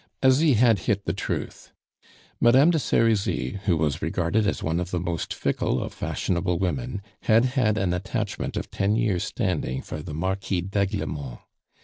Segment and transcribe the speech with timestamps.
[0.23, 1.73] Asie had hit the truth.
[2.39, 7.03] Madame de Serizy, who was regarded as one of the most fickle of fashionable women,
[7.25, 11.37] had had an attachment of ten years' standing for the Marquis d'Aiglemont.